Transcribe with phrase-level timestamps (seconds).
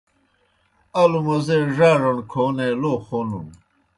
[1.01, 3.47] الوْ موزے ڙاڙݨ کھونے لو خونُن۔